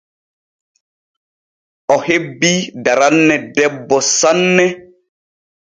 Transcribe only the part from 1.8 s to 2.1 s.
O